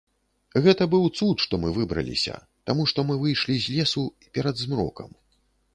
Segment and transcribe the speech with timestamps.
[0.67, 2.35] Гэта быў цуд, што мы выбраліся,
[2.71, 4.03] таму што мы выйшлі з лесу
[4.39, 5.09] перад змрокам.